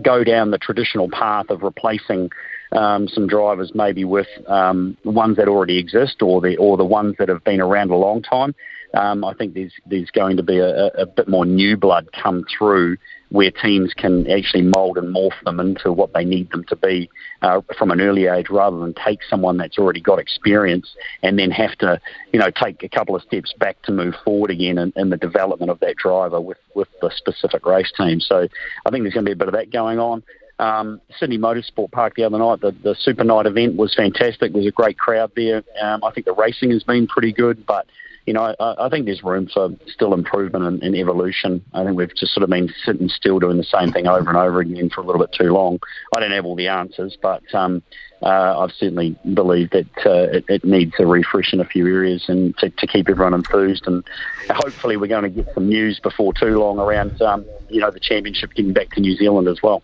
go 0.00 0.22
down 0.22 0.52
the 0.52 0.58
traditional 0.58 1.10
path 1.10 1.50
of 1.50 1.62
replacing 1.62 2.30
um, 2.72 3.08
some 3.08 3.26
drivers, 3.26 3.72
maybe 3.74 4.04
with 4.04 4.28
um, 4.46 4.96
ones 5.04 5.36
that 5.36 5.48
already 5.48 5.78
exist, 5.78 6.22
or 6.22 6.40
the 6.40 6.56
or 6.56 6.76
the 6.76 6.84
ones 6.84 7.16
that 7.18 7.28
have 7.28 7.44
been 7.44 7.60
around 7.60 7.90
a 7.90 7.96
long 7.96 8.22
time. 8.22 8.54
Um, 8.94 9.22
I 9.24 9.34
think 9.34 9.54
there's 9.54 9.72
there's 9.86 10.10
going 10.10 10.36
to 10.38 10.42
be 10.42 10.58
a, 10.58 10.86
a 10.88 11.06
bit 11.06 11.28
more 11.28 11.44
new 11.44 11.76
blood 11.76 12.08
come 12.12 12.44
through 12.56 12.96
where 13.30 13.50
teams 13.50 13.92
can 13.92 14.26
actually 14.30 14.62
mould 14.62 14.96
and 14.96 15.14
morph 15.14 15.38
them 15.44 15.60
into 15.60 15.92
what 15.92 16.14
they 16.14 16.24
need 16.24 16.50
them 16.50 16.64
to 16.64 16.74
be 16.74 17.10
uh, 17.42 17.60
from 17.78 17.90
an 17.90 18.00
early 18.00 18.26
age, 18.26 18.48
rather 18.48 18.78
than 18.78 18.94
take 18.94 19.18
someone 19.28 19.58
that's 19.58 19.78
already 19.78 20.00
got 20.00 20.18
experience 20.18 20.94
and 21.22 21.38
then 21.38 21.50
have 21.50 21.76
to, 21.76 22.00
you 22.32 22.38
know, 22.38 22.50
take 22.50 22.82
a 22.82 22.88
couple 22.88 23.14
of 23.14 23.22
steps 23.22 23.52
back 23.58 23.80
to 23.82 23.92
move 23.92 24.14
forward 24.24 24.50
again 24.50 24.78
in, 24.78 24.90
in 24.96 25.10
the 25.10 25.18
development 25.18 25.70
of 25.70 25.78
that 25.80 25.96
driver 25.96 26.40
with 26.40 26.58
with 26.74 26.88
the 27.02 27.10
specific 27.14 27.66
race 27.66 27.92
team. 27.94 28.20
So 28.20 28.48
I 28.86 28.90
think 28.90 29.04
there's 29.04 29.14
going 29.14 29.26
to 29.26 29.28
be 29.28 29.32
a 29.32 29.36
bit 29.36 29.48
of 29.48 29.54
that 29.54 29.70
going 29.70 29.98
on. 29.98 30.22
Um, 30.58 31.00
Sydney 31.18 31.38
Motorsport 31.38 31.92
Park 31.92 32.16
the 32.16 32.24
other 32.24 32.38
night, 32.38 32.60
the, 32.60 32.72
the 32.82 32.96
Super 32.98 33.24
Night 33.24 33.46
event 33.46 33.76
was 33.76 33.94
fantastic. 33.94 34.52
There 34.52 34.60
was 34.60 34.66
a 34.66 34.72
great 34.72 34.98
crowd 34.98 35.32
there. 35.36 35.62
Um, 35.80 36.02
I 36.02 36.10
think 36.10 36.26
the 36.26 36.32
racing 36.32 36.70
has 36.72 36.82
been 36.82 37.06
pretty 37.06 37.32
good, 37.32 37.64
but 37.64 37.86
you 38.28 38.34
know, 38.34 38.54
I, 38.60 38.86
I 38.86 38.88
think 38.90 39.06
there's 39.06 39.24
room 39.24 39.48
for 39.52 39.70
still 39.86 40.12
improvement 40.12 40.62
and, 40.62 40.82
and, 40.82 40.94
evolution. 40.94 41.64
I 41.72 41.82
think 41.82 41.96
we've 41.96 42.14
just 42.14 42.34
sort 42.34 42.44
of 42.44 42.50
been 42.50 42.68
sitting 42.84 43.08
still 43.08 43.38
doing 43.38 43.56
the 43.56 43.64
same 43.64 43.90
thing 43.90 44.06
over 44.06 44.28
and 44.28 44.36
over 44.36 44.60
again 44.60 44.90
for 44.90 45.00
a 45.00 45.04
little 45.04 45.18
bit 45.18 45.32
too 45.32 45.50
long. 45.50 45.78
I 46.14 46.20
don't 46.20 46.32
have 46.32 46.44
all 46.44 46.54
the 46.54 46.68
answers, 46.68 47.16
but 47.22 47.42
um, 47.54 47.82
uh, 48.20 48.58
I've 48.60 48.72
certainly 48.72 49.16
believed 49.32 49.72
that 49.72 49.86
uh, 50.04 50.36
it, 50.36 50.44
it, 50.46 50.62
needs 50.62 50.92
a 50.98 51.06
refresh 51.06 51.54
in 51.54 51.60
a 51.60 51.64
few 51.64 51.86
areas 51.86 52.26
and 52.28 52.54
to, 52.58 52.68
to, 52.68 52.86
keep 52.86 53.08
everyone 53.08 53.32
enthused. 53.32 53.86
And 53.86 54.04
hopefully, 54.50 54.98
we're 54.98 55.06
going 55.06 55.22
to 55.22 55.30
get 55.30 55.54
some 55.54 55.66
news 55.66 55.98
before 55.98 56.34
too 56.34 56.58
long 56.58 56.78
around, 56.78 57.22
um, 57.22 57.46
you 57.70 57.80
know, 57.80 57.90
the 57.90 58.00
championship 58.00 58.52
getting 58.52 58.74
back 58.74 58.90
to 58.90 59.00
New 59.00 59.16
Zealand 59.16 59.48
as 59.48 59.62
well. 59.62 59.82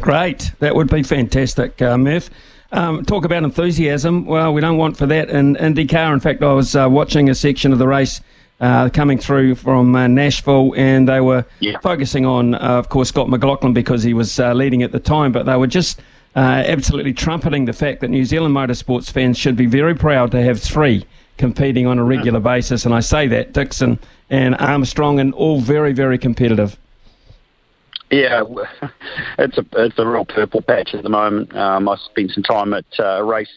Great. 0.00 0.52
That 0.58 0.74
would 0.76 0.88
be 0.90 1.02
fantastic, 1.02 1.80
uh, 1.82 1.96
Murph. 1.96 2.30
Um, 2.72 3.04
talk 3.04 3.24
about 3.24 3.44
enthusiasm. 3.44 4.26
Well, 4.26 4.52
we 4.52 4.60
don't 4.60 4.76
want 4.76 4.96
for 4.96 5.06
that 5.06 5.30
in 5.30 5.56
IndyCar. 5.56 6.12
In 6.12 6.20
fact, 6.20 6.42
I 6.42 6.52
was 6.52 6.74
uh, 6.76 6.88
watching 6.90 7.30
a 7.30 7.34
section 7.34 7.72
of 7.72 7.78
the 7.78 7.86
race 7.86 8.20
uh, 8.60 8.88
coming 8.90 9.18
through 9.18 9.54
from 9.54 9.94
uh, 9.94 10.06
Nashville, 10.06 10.74
and 10.76 11.08
they 11.08 11.20
were 11.20 11.44
Yeah. 11.60 11.78
focusing 11.78 12.26
on, 12.26 12.54
uh, 12.54 12.58
of 12.58 12.88
course, 12.88 13.08
Scott 13.08 13.28
McLaughlin 13.28 13.72
because 13.72 14.02
he 14.02 14.14
was 14.14 14.38
uh, 14.40 14.52
leading 14.52 14.82
at 14.82 14.92
the 14.92 14.98
time, 15.00 15.30
but 15.32 15.46
they 15.46 15.56
were 15.56 15.66
just 15.66 16.00
uh, 16.34 16.40
absolutely 16.66 17.12
trumpeting 17.14 17.64
the 17.66 17.72
fact 17.72 18.00
that 18.00 18.08
New 18.08 18.24
Zealand 18.24 18.54
motorsports 18.54 19.10
fans 19.10 19.38
should 19.38 19.56
be 19.56 19.66
very 19.66 19.94
proud 19.94 20.30
to 20.32 20.42
have 20.42 20.60
three 20.60 21.06
competing 21.38 21.86
on 21.86 21.98
a 21.98 22.04
regular 22.04 22.40
basis. 22.40 22.84
And 22.84 22.94
I 22.94 23.00
say 23.00 23.26
that 23.28 23.52
Dixon 23.52 23.98
and 24.28 24.56
Armstrong, 24.56 25.20
and 25.20 25.32
all 25.34 25.60
very, 25.60 25.92
very 25.92 26.18
competitive. 26.18 26.76
Yeah, 28.10 28.42
it's 29.38 29.58
a 29.58 29.64
it's 29.76 29.98
a 29.98 30.06
real 30.06 30.24
purple 30.24 30.62
patch 30.62 30.90
at 30.94 31.02
the 31.02 31.08
moment. 31.08 31.54
Um, 31.56 31.88
I 31.88 31.96
spent 31.96 32.30
some 32.30 32.42
time 32.42 32.72
at 32.72 32.84
uh, 32.98 33.18
a 33.18 33.24
race 33.24 33.50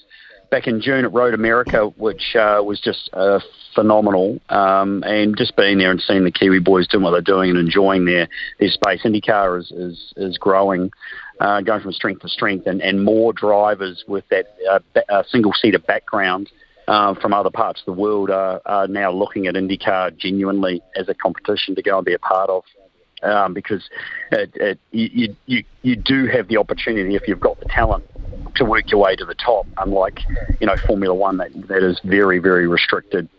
back 0.50 0.68
in 0.68 0.82
June 0.82 1.06
at 1.06 1.14
Road 1.14 1.34
America, 1.34 1.88
which 1.98 2.36
uh, 2.36 2.62
was 2.64 2.80
just 2.82 3.10
uh, 3.14 3.40
phenomenal. 3.76 4.40
Um, 4.50 5.04
and 5.06 5.38
just 5.38 5.56
being 5.56 5.78
there 5.78 5.92
and 5.92 6.02
seeing 6.02 6.24
the 6.24 6.32
Kiwi 6.32 6.60
boys 6.60 6.88
doing 6.88 7.04
what 7.04 7.12
they're 7.12 7.22
doing 7.22 7.52
and 7.52 7.60
enjoying 7.60 8.06
their, 8.06 8.28
their 8.60 8.70
space. 8.70 9.02
IndyCar 9.04 9.60
is 9.60 9.72
is, 9.72 10.14
is 10.18 10.38
growing, 10.38 10.92
uh, 11.40 11.62
going 11.62 11.82
from 11.82 11.94
strength 11.94 12.22
to 12.22 12.30
strength, 12.30 12.66
and, 12.66 12.82
and 12.82 13.04
more 13.04 13.34
drivers 13.34 14.04
with 14.08 14.28
that 14.30 14.56
uh, 14.70 14.80
uh, 15.10 15.24
single 15.30 15.54
seater 15.54 15.80
background. 15.80 16.50
Uh, 16.88 17.14
from 17.22 17.36
other 17.36 17.52
parts 17.52 17.82
of 17.82 17.86
the 17.86 18.02
world 18.02 18.32
are, 18.32 18.60
are 18.66 18.88
now 18.88 19.12
looking 19.12 19.46
at 19.46 19.54
IndyCar 19.54 20.18
genuinely 20.18 20.82
as 20.96 21.08
a 21.08 21.14
competition 21.14 21.76
to 21.76 21.84
go 21.84 21.98
and 21.98 22.06
be 22.06 22.16
a 22.16 22.20
part 22.20 22.50
of 22.50 22.64
um, 23.24 23.54
because 23.54 23.90
it, 24.32 24.52
it, 24.56 24.80
you, 24.92 25.36
you 25.46 25.64
you 25.82 25.96
do 25.96 26.28
have 26.28 26.48
the 26.48 26.58
opportunity 26.58 27.16
if 27.16 27.28
you've 27.28 27.40
got 27.40 27.60
the 27.60 27.66
talent 27.66 28.06
to 28.56 28.66
work 28.66 28.92
your 28.92 29.02
way 29.02 29.16
to 29.16 29.26
the 29.26 29.36
top. 29.36 29.68
Unlike 29.78 30.20
you 30.60 30.68
know 30.68 30.76
Formula 30.88 31.14
One, 31.14 31.38
that 31.38 31.52
that 31.68 31.84
is 31.84 32.00
very 32.04 32.40
very 32.40 32.68
restricted 32.68 33.30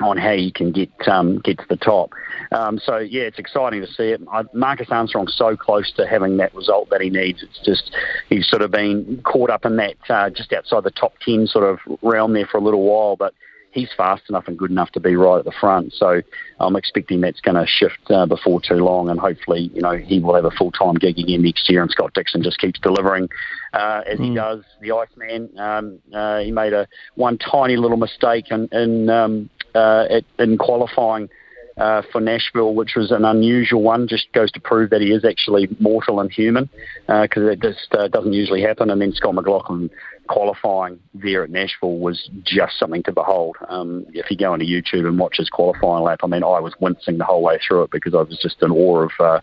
on 0.00 0.18
how 0.18 0.32
you 0.32 0.52
can 0.52 0.72
get 0.72 0.90
um, 1.08 1.38
get 1.38 1.58
to 1.58 1.64
the 1.68 1.76
top. 1.76 2.10
Um, 2.52 2.78
so 2.78 2.98
yeah, 2.98 3.22
it's 3.22 3.38
exciting 3.38 3.80
to 3.80 3.86
see 3.86 4.10
it. 4.10 4.20
I, 4.30 4.42
Marcus 4.52 4.88
Armstrong's 4.90 5.34
so 5.36 5.56
close 5.56 5.90
to 5.92 6.06
having 6.06 6.36
that 6.36 6.54
result 6.54 6.90
that 6.90 7.00
he 7.00 7.10
needs. 7.10 7.42
It's 7.42 7.60
just 7.64 7.94
he's 8.28 8.48
sort 8.48 8.62
of 8.62 8.70
been 8.70 9.20
caught 9.24 9.50
up 9.50 9.64
in 9.64 9.76
that 9.76 9.96
uh, 10.08 10.30
just 10.30 10.52
outside 10.52 10.84
the 10.84 10.90
top 10.90 11.14
ten 11.24 11.46
sort 11.46 11.64
of 11.64 11.78
realm 12.02 12.34
there 12.34 12.46
for 12.46 12.58
a 12.58 12.62
little 12.62 12.82
while, 12.82 13.16
but 13.16 13.34
he's 13.76 13.90
fast 13.96 14.22
enough 14.28 14.48
and 14.48 14.58
good 14.58 14.70
enough 14.70 14.90
to 14.92 15.00
be 15.00 15.14
right 15.14 15.38
at 15.38 15.44
the 15.44 15.52
front. 15.52 15.92
So 15.92 16.22
I'm 16.58 16.74
expecting 16.74 17.20
that's 17.20 17.40
going 17.40 17.54
to 17.54 17.66
shift 17.66 18.10
uh, 18.10 18.26
before 18.26 18.60
too 18.60 18.76
long, 18.76 19.10
and 19.10 19.20
hopefully, 19.20 19.70
you 19.74 19.82
know, 19.82 19.96
he 19.96 20.18
will 20.18 20.34
have 20.34 20.46
a 20.46 20.50
full 20.50 20.72
time 20.72 20.94
gig 20.94 21.18
again 21.18 21.42
next 21.42 21.68
year, 21.68 21.82
and 21.82 21.90
Scott 21.90 22.14
Dixon 22.14 22.42
just 22.42 22.58
keeps 22.58 22.80
delivering 22.80 23.28
uh, 23.74 24.02
as 24.06 24.18
he 24.18 24.34
does. 24.34 24.64
The 24.80 24.92
Iceman, 24.92 25.50
um, 25.58 25.98
uh, 26.12 26.38
he 26.40 26.50
made 26.50 26.72
a 26.72 26.88
one 27.14 27.38
tiny 27.38 27.76
little 27.76 27.98
mistake 27.98 28.50
in 28.50 28.68
in, 28.72 29.10
um, 29.10 29.50
uh, 29.74 30.06
at, 30.10 30.24
in 30.38 30.56
qualifying. 30.58 31.28
Uh, 31.76 32.00
for 32.10 32.22
Nashville, 32.22 32.74
which 32.74 32.94
was 32.96 33.10
an 33.10 33.26
unusual 33.26 33.82
one, 33.82 34.08
just 34.08 34.32
goes 34.32 34.50
to 34.52 34.60
prove 34.60 34.88
that 34.88 35.02
he 35.02 35.12
is 35.12 35.26
actually 35.26 35.68
mortal 35.78 36.20
and 36.20 36.32
human, 36.32 36.70
because 37.06 37.42
it 37.42 37.60
just 37.60 37.94
uh, 37.94 38.08
doesn't 38.08 38.32
usually 38.32 38.62
happen. 38.62 38.88
And 38.88 39.00
then 39.00 39.12
Scott 39.12 39.34
McLaughlin 39.34 39.90
qualifying 40.26 40.98
there 41.14 41.44
at 41.44 41.50
Nashville 41.50 41.98
was 41.98 42.30
just 42.42 42.78
something 42.78 43.02
to 43.02 43.12
behold. 43.12 43.56
Um, 43.68 44.06
if 44.14 44.30
you 44.30 44.36
go 44.36 44.54
into 44.54 44.66
YouTube 44.66 45.06
and 45.06 45.18
watch 45.18 45.36
his 45.36 45.50
qualifying 45.50 46.02
lap, 46.02 46.20
I 46.22 46.26
mean, 46.28 46.42
I 46.42 46.60
was 46.60 46.72
wincing 46.80 47.18
the 47.18 47.24
whole 47.24 47.42
way 47.42 47.58
through 47.58 47.82
it 47.82 47.90
because 47.90 48.14
I 48.14 48.22
was 48.22 48.38
just 48.40 48.62
in 48.62 48.70
awe 48.70 49.02
of 49.02 49.12
uh, 49.20 49.40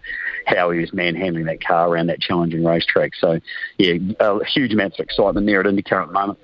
how 0.47 0.71
he 0.71 0.79
was 0.79 0.91
manhandling 0.91 1.45
that 1.45 1.63
car 1.63 1.89
around 1.89 2.07
that 2.07 2.19
challenging 2.19 2.63
racetrack. 2.63 3.13
So, 3.15 3.39
yeah, 3.77 3.93
a 4.19 4.43
huge 4.45 4.73
amounts 4.73 4.99
of 4.99 5.05
excitement 5.05 5.45
there 5.45 5.59
at 5.59 5.67
IndyCar 5.67 6.01
at 6.01 6.07
the 6.07 6.13
moment. 6.13 6.39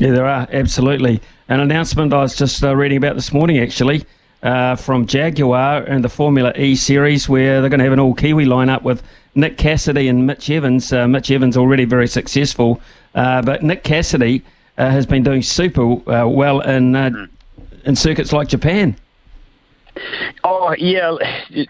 Yeah, 0.00 0.10
there 0.10 0.26
are 0.26 0.48
absolutely 0.50 1.20
an 1.48 1.60
announcement 1.60 2.12
I 2.12 2.22
was 2.22 2.34
just 2.34 2.64
uh, 2.64 2.74
reading 2.74 2.96
about 2.96 3.14
this 3.14 3.32
morning, 3.32 3.58
actually, 3.58 4.04
uh, 4.42 4.76
from 4.76 5.06
Jaguar 5.06 5.82
and 5.82 6.04
the 6.04 6.08
Formula 6.08 6.52
E 6.56 6.74
series, 6.74 7.28
where 7.28 7.60
they're 7.60 7.70
going 7.70 7.78
to 7.78 7.84
have 7.84 7.92
an 7.92 8.00
all 8.00 8.14
Kiwi 8.14 8.44
lineup 8.44 8.82
with 8.82 9.02
Nick 9.34 9.56
Cassidy 9.56 10.08
and 10.08 10.26
Mitch 10.26 10.50
Evans. 10.50 10.92
Uh, 10.92 11.06
Mitch 11.06 11.30
Evans 11.30 11.56
already 11.56 11.84
very 11.84 12.08
successful, 12.08 12.80
uh, 13.14 13.42
but 13.42 13.62
Nick 13.62 13.84
Cassidy 13.84 14.42
uh, 14.78 14.90
has 14.90 15.06
been 15.06 15.22
doing 15.22 15.42
super 15.42 16.10
uh, 16.10 16.26
well 16.26 16.60
in 16.60 16.96
uh, 16.96 17.26
in 17.84 17.96
circuits 17.96 18.32
like 18.32 18.48
Japan. 18.48 18.96
Oh 20.44 20.74
yeah, 20.78 21.16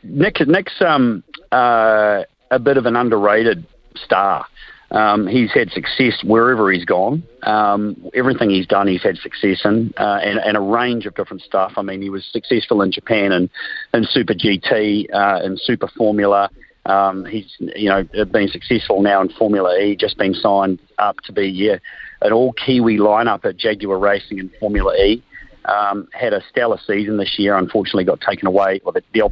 Nick. 0.03 0.47
Nick's 0.47 0.81
um, 0.81 1.23
uh, 1.51 2.23
a 2.51 2.59
bit 2.59 2.77
of 2.77 2.87
an 2.87 2.97
underrated 2.97 3.67
star. 3.97 4.47
Um, 4.93 5.27
he's 5.27 5.51
had 5.53 5.71
success 5.71 6.23
wherever 6.23 6.71
he's 6.71 6.85
gone. 6.85 7.23
Um, 7.45 7.97
everything 8.15 8.51
he's 8.51 8.67
done, 8.67 8.87
he's 8.87 9.03
had 9.03 9.17
success 9.17 9.63
in, 9.65 9.93
uh, 9.97 10.21
and, 10.23 10.39
and 10.39 10.57
a 10.57 10.61
range 10.61 11.07
of 11.07 11.15
different 11.15 11.43
stuff. 11.43 11.73
I 11.77 11.83
mean, 11.83 12.03
he 12.03 12.11
was 12.11 12.29
successful 12.31 12.83
in 12.83 12.93
Japan 12.93 13.33
and 13.33 13.49
in 13.95 14.05
Super 14.05 14.35
GT 14.35 15.07
uh, 15.13 15.41
and 15.43 15.59
Super 15.59 15.89
Formula. 15.89 16.51
Um, 16.85 17.25
he's 17.25 17.47
you 17.59 17.89
know 17.89 18.05
been 18.33 18.49
successful 18.49 19.03
now 19.03 19.23
in 19.23 19.29
Formula 19.31 19.79
E. 19.79 19.97
Just 19.97 20.19
been 20.19 20.35
signed 20.35 20.81
up 20.99 21.17
to 21.25 21.33
be 21.33 21.47
yeah, 21.47 21.77
an 22.21 22.33
all 22.33 22.53
Kiwi 22.53 22.99
lineup 22.99 23.45
at 23.45 23.57
Jaguar 23.57 23.99
Racing 23.99 24.39
in 24.39 24.51
Formula 24.61 24.95
E. 24.97 25.23
Um, 25.65 26.09
had 26.13 26.33
a 26.33 26.43
stellar 26.51 26.79
season 26.87 27.17
this 27.19 27.39
year. 27.39 27.57
Unfortunately, 27.57 28.05
got 28.05 28.21
taken 28.21 28.49
away. 28.49 28.81
Well, 28.85 28.93
the, 28.93 29.03
the, 29.13 29.29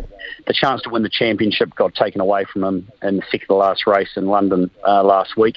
the 0.46 0.52
chance 0.52 0.82
to 0.82 0.90
win 0.90 1.02
the 1.02 1.10
championship 1.10 1.74
got 1.74 1.94
taken 1.94 2.20
away 2.20 2.44
from 2.44 2.62
him 2.62 2.88
in 3.02 3.16
the 3.16 3.22
second 3.30 3.48
to 3.48 3.54
last 3.54 3.86
race 3.86 4.10
in 4.16 4.26
London 4.26 4.70
uh, 4.86 5.02
last 5.02 5.36
week. 5.36 5.56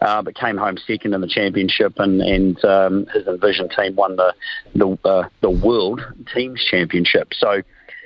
Uh, 0.00 0.22
but 0.22 0.34
came 0.34 0.56
home 0.56 0.76
second 0.76 1.14
in 1.14 1.20
the 1.20 1.26
championship, 1.26 1.94
and 1.98 2.20
and 2.20 2.62
um, 2.64 3.06
his 3.14 3.26
Envision 3.26 3.68
team 3.68 3.94
won 3.96 4.16
the 4.16 4.34
the 4.74 4.98
uh, 5.04 5.28
the 5.40 5.50
World 5.50 6.00
Teams 6.34 6.62
Championship. 6.70 7.32
So. 7.34 7.62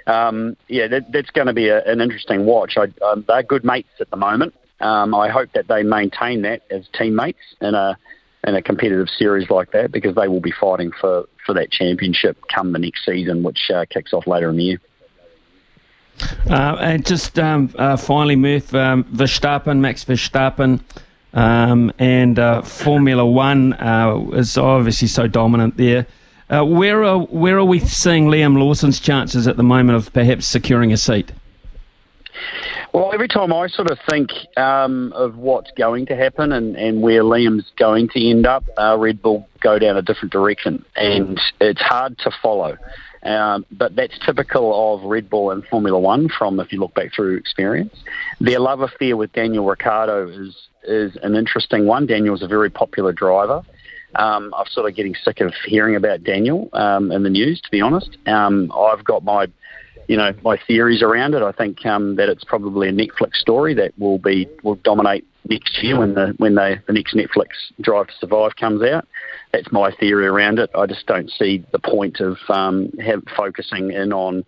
Um, 0.06 0.56
yeah, 0.68 0.88
that, 0.88 1.12
that's 1.12 1.28
going 1.28 1.48
to 1.48 1.52
be 1.52 1.68
a, 1.68 1.84
an 1.84 2.00
interesting 2.00 2.46
watch. 2.46 2.78
I, 2.78 2.86
um, 3.04 3.26
they're 3.28 3.42
good 3.42 3.62
mates 3.62 3.90
at 4.00 4.08
the 4.08 4.16
moment. 4.16 4.54
Um, 4.80 5.14
I 5.14 5.28
hope 5.28 5.52
that 5.52 5.68
they 5.68 5.82
maintain 5.82 6.40
that 6.42 6.62
as 6.70 6.86
teammates 6.94 7.42
in 7.60 7.74
a 7.74 7.98
in 8.46 8.54
a 8.54 8.62
competitive 8.62 9.08
series 9.08 9.50
like 9.50 9.72
that 9.72 9.92
because 9.92 10.14
they 10.14 10.28
will 10.28 10.40
be 10.40 10.52
fighting 10.52 10.92
for, 11.00 11.28
for 11.48 11.54
that 11.54 11.72
championship 11.72 12.36
come 12.54 12.72
the 12.72 12.78
next 12.78 13.06
season, 13.06 13.42
which 13.42 13.70
uh, 13.74 13.86
kicks 13.88 14.12
off 14.12 14.26
later 14.26 14.50
in 14.50 14.56
the 14.58 14.64
year. 14.64 14.80
Uh, 16.50 16.76
and 16.78 17.06
just 17.06 17.38
um, 17.38 17.74
uh, 17.78 17.96
finally, 17.96 18.36
Murph, 18.36 18.74
um, 18.74 19.04
Verstappen, 19.04 19.78
Max 19.78 20.04
Verstappen, 20.04 20.80
um, 21.32 21.90
and 21.98 22.38
uh, 22.38 22.60
Formula 22.60 23.24
One 23.24 23.72
uh, 23.72 24.26
is 24.34 24.58
obviously 24.58 25.08
so 25.08 25.26
dominant 25.26 25.78
there. 25.78 26.06
Uh, 26.50 26.64
where 26.64 27.02
are 27.02 27.18
where 27.18 27.56
are 27.56 27.64
we 27.64 27.78
seeing 27.78 28.26
Liam 28.26 28.58
Lawson's 28.58 29.00
chances 29.00 29.46
at 29.46 29.56
the 29.56 29.62
moment 29.62 29.96
of 29.96 30.12
perhaps 30.12 30.46
securing 30.46 30.92
a 30.92 30.98
seat? 30.98 31.32
Well, 32.92 33.12
every 33.12 33.28
time 33.28 33.52
I 33.52 33.68
sort 33.68 33.90
of 33.90 33.98
think 34.08 34.30
um, 34.56 35.12
of 35.12 35.36
what's 35.36 35.70
going 35.72 36.06
to 36.06 36.16
happen 36.16 36.52
and, 36.52 36.74
and 36.76 37.02
where 37.02 37.22
Liam's 37.22 37.70
going 37.78 38.08
to 38.10 38.30
end 38.30 38.46
up, 38.46 38.64
uh, 38.78 38.96
Red 38.98 39.20
Bull 39.20 39.46
go 39.60 39.78
down 39.78 39.96
a 39.96 40.02
different 40.02 40.32
direction, 40.32 40.84
and 40.96 41.40
it's 41.60 41.80
hard 41.80 42.18
to 42.18 42.30
follow. 42.42 42.76
Um, 43.22 43.66
but 43.70 43.94
that's 43.96 44.18
typical 44.24 44.94
of 44.94 45.02
Red 45.02 45.28
Bull 45.28 45.50
and 45.50 45.64
Formula 45.66 45.98
One 45.98 46.28
from 46.28 46.60
if 46.60 46.72
you 46.72 46.80
look 46.80 46.94
back 46.94 47.12
through 47.14 47.36
experience. 47.36 47.94
Their 48.40 48.60
love 48.60 48.80
affair 48.80 49.16
with 49.16 49.32
Daniel 49.32 49.66
Ricciardo 49.66 50.28
is 50.28 50.56
is 50.84 51.16
an 51.22 51.34
interesting 51.34 51.86
one. 51.86 52.06
Daniel's 52.06 52.42
a 52.42 52.46
very 52.46 52.70
popular 52.70 53.12
driver. 53.12 53.62
Um, 54.14 54.54
I'm 54.56 54.66
sort 54.70 54.88
of 54.88 54.96
getting 54.96 55.14
sick 55.22 55.40
of 55.40 55.52
hearing 55.66 55.96
about 55.96 56.22
Daniel 56.22 56.70
um, 56.72 57.12
in 57.12 57.24
the 57.24 57.30
news, 57.30 57.60
to 57.60 57.70
be 57.70 57.80
honest. 57.80 58.16
Um, 58.26 58.72
I've 58.74 59.04
got 59.04 59.22
my 59.22 59.48
you 60.08 60.16
know 60.16 60.32
my 60.42 60.58
theories 60.66 61.02
around 61.02 61.34
it. 61.34 61.42
I 61.42 61.52
think 61.52 61.84
um, 61.86 62.16
that 62.16 62.28
it's 62.28 62.44
probably 62.44 62.88
a 62.88 62.92
Netflix 62.92 63.34
story 63.34 63.74
that 63.74 63.96
will 63.98 64.18
be 64.18 64.48
will 64.64 64.76
dominate 64.76 65.24
next 65.48 65.82
year 65.82 65.98
when 65.98 66.14
the 66.14 66.34
when 66.38 66.54
they, 66.54 66.80
the 66.86 66.92
next 66.94 67.14
Netflix 67.14 67.48
Drive 67.80 68.08
to 68.08 68.14
Survive 68.18 68.56
comes 68.56 68.82
out. 68.82 69.06
That's 69.52 69.70
my 69.70 69.94
theory 69.94 70.26
around 70.26 70.58
it. 70.58 70.70
I 70.74 70.86
just 70.86 71.06
don't 71.06 71.30
see 71.30 71.64
the 71.72 71.78
point 71.78 72.20
of 72.20 72.36
um, 72.48 72.90
have, 73.04 73.22
focusing 73.36 73.92
in 73.92 74.12
on 74.12 74.44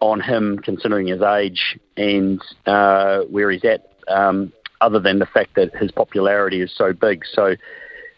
on 0.00 0.20
him 0.20 0.58
considering 0.58 1.08
his 1.08 1.20
age 1.20 1.78
and 1.96 2.40
uh, 2.66 3.20
where 3.22 3.50
he's 3.50 3.64
at. 3.64 3.88
Um, 4.08 4.52
other 4.80 4.98
than 4.98 5.20
the 5.20 5.26
fact 5.26 5.54
that 5.54 5.72
his 5.76 5.92
popularity 5.92 6.60
is 6.60 6.72
so 6.74 6.92
big, 6.92 7.22
so. 7.32 7.54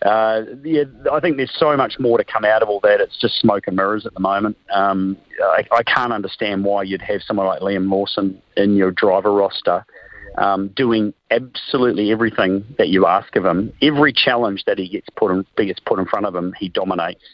Uh, 0.04 0.42
yeah, 0.62 0.84
I 1.11 1.18
think 1.20 1.38
there's 1.38 1.54
so 1.56 1.76
much 1.76 1.99
more 1.99 2.18
to 2.18 2.25
come 2.25 2.44
out 2.44 2.62
of 2.62 2.68
all 2.68 2.80
that. 2.80 3.00
It's 3.00 3.18
just 3.18 3.40
smoke 3.40 3.66
and 3.66 3.76
mirrors 3.76 4.04
at 4.04 4.12
the 4.12 4.20
moment. 4.20 4.56
Um, 4.70 5.16
I, 5.42 5.64
I 5.73 5.82
can't 5.82 6.12
understand 6.12 6.64
why 6.64 6.82
you'd 6.82 7.02
have 7.02 7.23
someone 7.23 7.46
like 7.46 7.61
Liam 7.61 7.90
Lawson 7.90 8.40
in 8.56 8.76
your 8.76 8.90
driver 8.90 9.32
roster 9.32 9.84
um, 10.37 10.68
doing 10.68 11.14
absolutely 11.30 12.11
everything 12.11 12.64
that 12.78 12.88
you 12.88 13.06
ask 13.06 13.34
of 13.37 13.44
him. 13.44 13.73
Every 13.82 14.12
challenge 14.12 14.64
that 14.66 14.78
he 14.78 14.88
gets 14.88 15.08
put 15.16 15.30
in, 15.30 15.46
gets 15.56 15.80
put 15.80 15.99
in 15.99 16.06
front 16.06 16.26
of 16.26 16.34
him, 16.34 16.54
he 16.58 16.68
dominates. 16.68 17.25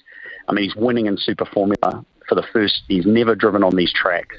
I 0.48 0.52
mean, 0.52 0.64
he's 0.64 0.76
winning 0.76 1.06
in 1.06 1.16
Super 1.16 1.44
Formula 1.44 2.04
for 2.28 2.34
the 2.34 2.44
first. 2.52 2.82
He's 2.88 3.06
never 3.06 3.34
driven 3.34 3.62
on 3.62 3.76
these 3.76 3.92
tracks, 3.92 4.36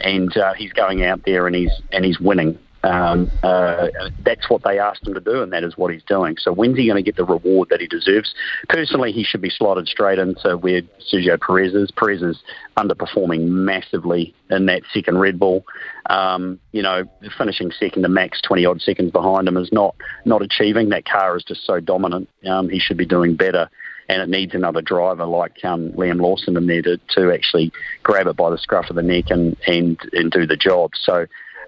and 0.00 0.34
uh, 0.36 0.54
he's 0.54 0.72
going 0.72 1.04
out 1.04 1.22
there 1.24 1.46
and 1.46 1.56
he's 1.56 1.72
and 1.92 2.04
he's 2.04 2.20
winning. 2.20 2.58
Um, 2.86 3.30
uh, 3.42 3.88
that's 4.24 4.48
what 4.48 4.62
they 4.62 4.78
asked 4.78 5.06
him 5.06 5.14
to 5.14 5.20
do, 5.20 5.42
and 5.42 5.52
that 5.52 5.64
is 5.64 5.76
what 5.76 5.92
he's 5.92 6.04
doing. 6.04 6.36
So 6.38 6.52
when's 6.52 6.76
he 6.76 6.86
going 6.86 6.96
to 6.96 7.02
get 7.02 7.16
the 7.16 7.24
reward 7.24 7.68
that 7.70 7.80
he 7.80 7.88
deserves? 7.88 8.32
Personally, 8.68 9.10
he 9.10 9.24
should 9.24 9.40
be 9.40 9.50
slotted 9.50 9.88
straight 9.88 10.20
into 10.20 10.56
where 10.56 10.82
Sergio 11.12 11.40
Perez 11.40 11.74
is. 11.74 11.90
Perez 11.90 12.22
is 12.22 12.40
underperforming 12.76 13.48
massively 13.48 14.34
in 14.50 14.66
that 14.66 14.82
second 14.92 15.18
Red 15.18 15.38
Bull. 15.38 15.64
Um, 16.08 16.60
you 16.70 16.82
know, 16.82 17.04
finishing 17.36 17.72
second 17.72 18.02
to 18.02 18.08
Max 18.08 18.40
20 18.42 18.64
odd 18.64 18.80
seconds 18.80 19.10
behind 19.10 19.48
him 19.48 19.56
is 19.56 19.72
not 19.72 19.96
not 20.24 20.42
achieving. 20.42 20.90
That 20.90 21.06
car 21.06 21.36
is 21.36 21.42
just 21.42 21.66
so 21.66 21.80
dominant. 21.80 22.28
Um, 22.46 22.68
he 22.68 22.78
should 22.78 22.96
be 22.96 23.06
doing 23.06 23.34
better 23.34 23.68
and 24.08 24.22
it 24.22 24.28
needs 24.28 24.54
another 24.54 24.80
driver 24.80 25.24
like 25.24 25.64
um, 25.64 25.90
Liam 25.94 26.20
Lawson 26.20 26.56
in 26.56 26.68
there 26.68 26.82
to, 26.82 27.00
to 27.16 27.32
actually 27.32 27.72
grab 28.04 28.28
it 28.28 28.36
by 28.36 28.50
the 28.50 28.58
scruff 28.58 28.88
of 28.88 28.94
the 28.94 29.02
neck 29.02 29.24
and, 29.30 29.56
and, 29.66 29.98
and 30.12 30.30
do 30.30 30.46
the 30.46 30.56
job. 30.56 30.92
So 30.94 31.26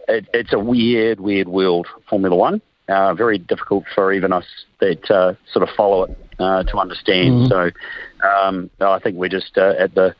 it, 0.08 0.26
it's 0.32 0.52
a 0.52 0.58
weird, 0.58 1.20
weird 1.20 1.48
world, 1.48 1.86
Formula 2.08 2.34
One. 2.34 2.60
Uh, 2.88 3.12
very 3.12 3.36
difficult 3.36 3.84
for 3.94 4.12
even 4.12 4.32
us 4.32 4.46
that 4.80 5.10
uh, 5.10 5.34
sort 5.52 5.68
of 5.68 5.74
follow 5.76 6.04
it 6.04 6.18
uh, 6.38 6.62
to 6.64 6.78
understand. 6.78 7.34
Mm-hmm. 7.34 7.48
So 7.48 8.26
um, 8.26 8.70
I 8.80 8.98
think 8.98 9.16
we're 9.16 9.28
just 9.28 9.58
uh, 9.58 9.74
at 9.78 9.94
the 9.94 10.14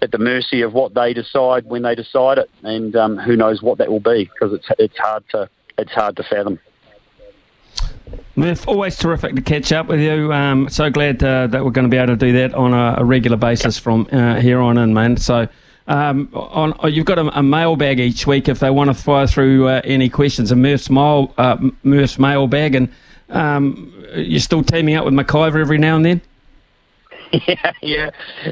at 0.00 0.10
the 0.10 0.18
mercy 0.18 0.62
of 0.62 0.72
what 0.72 0.94
they 0.94 1.12
decide 1.12 1.66
when 1.66 1.82
they 1.82 1.94
decide 1.94 2.38
it, 2.38 2.50
and 2.62 2.96
um, 2.96 3.18
who 3.18 3.36
knows 3.36 3.62
what 3.62 3.78
that 3.78 3.90
will 3.90 4.00
be 4.00 4.30
because 4.32 4.54
it's 4.54 4.66
it's 4.78 4.96
hard 4.96 5.22
to 5.30 5.50
it's 5.76 5.92
hard 5.92 6.16
to 6.16 6.22
fathom. 6.22 6.58
Murph, 8.36 8.66
always 8.66 8.96
terrific 8.96 9.34
to 9.36 9.42
catch 9.42 9.72
up 9.72 9.86
with 9.86 10.00
you. 10.00 10.32
Um, 10.32 10.68
so 10.68 10.90
glad 10.90 11.22
uh, 11.22 11.46
that 11.48 11.64
we're 11.64 11.70
going 11.70 11.84
to 11.84 11.90
be 11.90 11.96
able 11.96 12.14
to 12.14 12.16
do 12.16 12.32
that 12.32 12.54
on 12.54 12.72
a, 12.72 12.96
a 12.98 13.04
regular 13.04 13.36
basis 13.36 13.78
from 13.78 14.08
uh, 14.10 14.40
here 14.40 14.60
on 14.60 14.78
in, 14.78 14.94
man. 14.94 15.16
So 15.16 15.46
um, 15.86 16.28
on, 16.32 16.74
oh, 16.80 16.86
you've 16.86 17.04
got 17.04 17.18
a, 17.18 17.38
a, 17.38 17.42
mailbag 17.42 18.00
each 18.00 18.26
week 18.26 18.48
if 18.48 18.58
they 18.58 18.70
want 18.70 18.88
to 18.88 18.94
fire 18.94 19.26
through 19.26 19.68
uh, 19.68 19.82
any 19.84 20.08
questions. 20.08 20.50
A 20.50 20.56
Murph's, 20.56 20.88
mail, 20.88 21.34
uh, 21.36 21.58
Murph's 21.82 22.18
mailbag, 22.18 22.74
and 22.74 22.88
um, 23.28 23.92
you're 24.14 24.40
still 24.40 24.62
teaming 24.62 24.94
up 24.94 25.04
with 25.04 25.12
McIver 25.12 25.60
every 25.60 25.78
now 25.78 25.96
and 25.96 26.04
then. 26.04 26.20
Yeah, 27.48 27.72
yeah. 27.82 28.10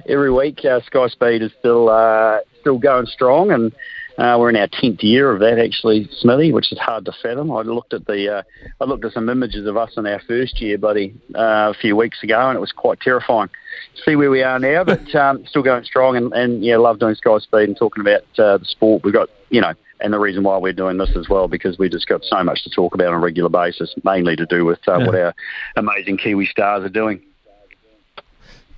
Every 0.08 0.32
week, 0.32 0.64
uh, 0.64 0.80
Sky 0.80 1.06
Speed 1.06 1.40
is 1.40 1.52
still 1.60 1.88
uh, 1.88 2.40
still 2.60 2.78
going 2.78 3.06
strong, 3.06 3.52
and 3.52 3.72
uh, 4.18 4.36
we're 4.38 4.50
in 4.50 4.56
our 4.56 4.68
tenth 4.68 5.02
year 5.02 5.30
of 5.30 5.40
that 5.40 5.58
actually, 5.58 6.08
Smithy, 6.12 6.52
which 6.52 6.72
is 6.72 6.78
hard 6.78 7.04
to 7.06 7.12
fathom. 7.22 7.50
I 7.50 7.62
looked 7.62 7.94
at 7.94 8.06
the 8.06 8.38
uh, 8.38 8.42
I 8.80 8.84
looked 8.84 9.04
at 9.04 9.12
some 9.12 9.28
images 9.28 9.66
of 9.66 9.76
us 9.76 9.92
in 9.96 10.06
our 10.06 10.20
first 10.20 10.60
year, 10.60 10.78
buddy, 10.78 11.14
uh, 11.34 11.72
a 11.72 11.74
few 11.74 11.96
weeks 11.96 12.22
ago, 12.22 12.48
and 12.48 12.56
it 12.56 12.60
was 12.60 12.72
quite 12.72 13.00
terrifying. 13.00 13.48
To 13.96 14.02
see 14.02 14.16
where 14.16 14.30
we 14.30 14.42
are 14.42 14.58
now, 14.58 14.84
but 14.84 15.14
um, 15.14 15.46
still 15.46 15.62
going 15.62 15.84
strong, 15.84 16.16
and, 16.16 16.32
and 16.32 16.64
yeah, 16.64 16.76
love 16.76 16.98
doing 16.98 17.14
Sky 17.14 17.38
Speed 17.38 17.68
and 17.68 17.76
talking 17.76 18.02
about 18.02 18.22
uh, 18.38 18.58
the 18.58 18.64
sport. 18.66 19.02
We've 19.02 19.14
got 19.14 19.30
you 19.50 19.60
know, 19.60 19.74
and 20.00 20.12
the 20.12 20.18
reason 20.18 20.42
why 20.42 20.58
we're 20.58 20.72
doing 20.72 20.98
this 20.98 21.16
as 21.16 21.28
well 21.28 21.48
because 21.48 21.78
we 21.78 21.88
just 21.88 22.06
got 22.06 22.22
so 22.24 22.42
much 22.42 22.64
to 22.64 22.70
talk 22.70 22.94
about 22.94 23.08
on 23.08 23.14
a 23.14 23.18
regular 23.18 23.50
basis, 23.50 23.94
mainly 24.04 24.36
to 24.36 24.46
do 24.46 24.64
with 24.64 24.80
uh, 24.88 24.98
yeah. 24.98 25.06
what 25.06 25.14
our 25.14 25.34
amazing 25.76 26.18
Kiwi 26.18 26.46
stars 26.46 26.84
are 26.84 26.90
doing. 26.90 27.22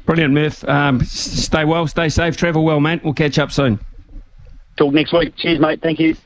Brilliant, 0.07 0.35
Murph. 0.35 0.69
Um, 0.69 1.01
stay 1.05 1.65
well, 1.65 1.87
stay 1.87 2.11
safe, 2.11 2.37
travel 2.37 2.65
well, 2.65 2.79
mate. 2.79 3.03
We'll 3.03 3.15
catch 3.15 3.39
up 3.39 3.51
soon. 3.51 3.81
Talk 4.77 4.93
next 4.93 5.13
week. 5.13 5.37
Cheers, 5.37 5.61
mate. 5.61 5.81
Thank 5.83 6.01
you. 6.01 6.17